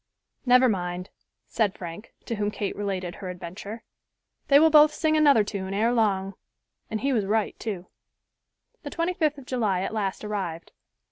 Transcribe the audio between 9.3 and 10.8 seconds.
of July at last arrived.